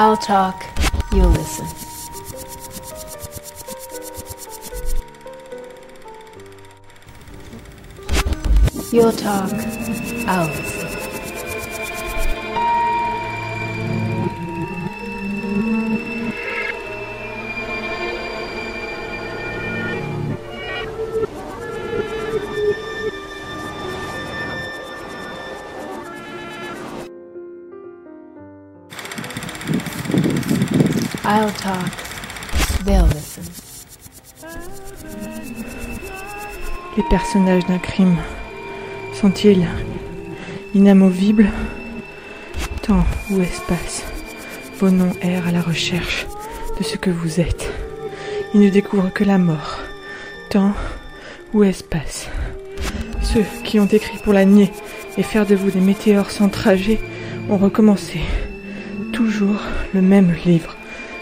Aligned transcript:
I'll 0.00 0.16
talk, 0.16 0.64
you'll 1.12 1.28
listen. 1.30 1.66
You'll 8.92 9.10
talk, 9.10 9.52
I'll 10.28 10.46
listen. 10.46 10.87
I'll 31.30 31.52
talk, 31.52 31.90
they'll 32.86 33.04
listen. 33.08 33.42
Les 36.96 37.02
personnages 37.10 37.66
d'un 37.66 37.76
crime 37.76 38.16
sont-ils 39.12 39.68
inamovibles? 40.74 41.50
Temps 42.80 43.04
ou 43.30 43.42
espace, 43.42 44.04
vos 44.80 44.88
noms 44.88 45.12
errent 45.20 45.48
à 45.48 45.52
la 45.52 45.60
recherche 45.60 46.26
de 46.78 46.82
ce 46.82 46.96
que 46.96 47.10
vous 47.10 47.40
êtes? 47.40 47.70
Ils 48.54 48.60
ne 48.62 48.70
découvrent 48.70 49.12
que 49.12 49.24
la 49.24 49.36
mort. 49.36 49.80
Temps 50.48 50.72
ou 51.52 51.62
espace. 51.62 52.26
Ceux 53.20 53.44
qui 53.64 53.78
ont 53.80 53.86
écrit 53.86 54.16
pour 54.24 54.32
la 54.32 54.46
nier 54.46 54.72
et 55.18 55.22
faire 55.22 55.44
de 55.44 55.54
vous 55.54 55.70
des 55.70 55.80
météores 55.80 56.30
sans 56.30 56.48
trajet 56.48 56.98
ont 57.50 57.58
recommencé. 57.58 58.22
Toujours 59.12 59.60
le 59.92 60.00
même 60.00 60.34
livre, 60.46 60.77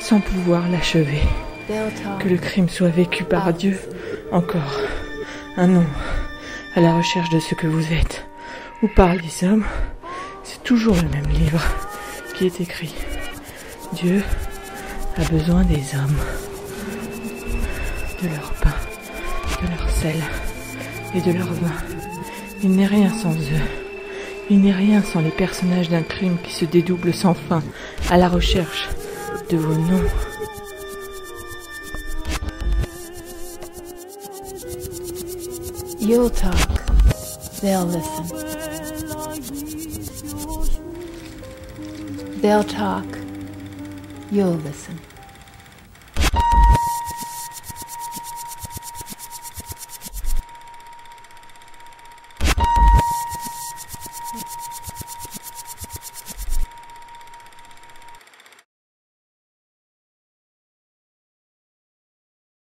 sans 0.00 0.20
pouvoir 0.20 0.68
l'achever. 0.68 1.22
Que 2.18 2.28
le 2.28 2.36
crime 2.36 2.68
soit 2.68 2.88
vécu 2.88 3.22
par 3.22 3.52
Dieu, 3.52 3.78
encore 4.32 4.80
un 5.56 5.68
nom 5.68 5.86
à 6.74 6.80
la 6.80 6.96
recherche 6.96 7.30
de 7.30 7.38
ce 7.38 7.54
que 7.54 7.66
vous 7.66 7.92
êtes, 7.92 8.26
ou 8.82 8.88
par 8.88 9.14
les 9.14 9.46
hommes, 9.46 9.64
c'est 10.42 10.62
toujours 10.64 10.96
le 10.96 11.08
même 11.08 11.28
livre 11.28 11.62
qui 12.34 12.46
est 12.46 12.60
écrit. 12.60 12.94
Dieu 13.92 14.22
a 15.16 15.24
besoin 15.24 15.62
des 15.64 15.94
hommes, 15.94 16.16
de 18.22 18.28
leur 18.28 18.52
pain, 18.54 18.74
de 19.62 19.68
leur 19.68 19.90
sel 19.90 20.16
et 21.14 21.20
de 21.20 21.36
leur 21.36 21.52
vin. 21.52 21.72
Il 22.62 22.70
n'est 22.72 22.86
rien 22.86 23.12
sans 23.12 23.34
eux. 23.34 23.66
Il 24.48 24.60
n'est 24.60 24.72
rien 24.72 25.02
sans 25.02 25.20
les 25.20 25.30
personnages 25.30 25.88
d'un 25.88 26.02
crime 26.02 26.36
qui 26.42 26.52
se 26.52 26.64
dédoublent 26.64 27.14
sans 27.14 27.34
fin 27.34 27.62
à 28.10 28.16
la 28.16 28.28
recherche 28.28 28.88
de 29.50 29.56
vos 29.56 29.76
noms. 29.76 30.10
You'll 35.98 36.30
talk, 36.30 36.70
they'll 37.60 37.84
listen. 37.84 38.26
They'll 42.40 42.64
talk, 42.64 43.04
you'll 44.30 44.54
listen. 44.54 45.09